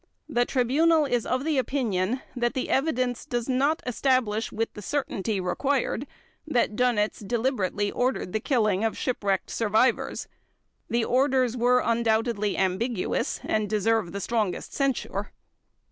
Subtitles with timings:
[0.27, 5.39] The Tribunal is of the opinion that the evidence does not establish with the certainty
[5.39, 6.07] required
[6.47, 10.27] that Dönitz deliberately ordered the killing of shipwrecked survivors.
[10.89, 15.33] The orders were undoubtedly ambiguous, and deserve the strongest censure.